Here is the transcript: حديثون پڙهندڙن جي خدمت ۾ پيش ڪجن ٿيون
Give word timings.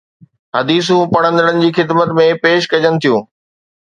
حديثون 0.55 1.03
پڙهندڙن 1.11 1.59
جي 1.63 1.69
خدمت 1.79 2.15
۾ 2.21 2.25
پيش 2.47 2.69
ڪجن 2.73 2.99
ٿيون 3.05 3.21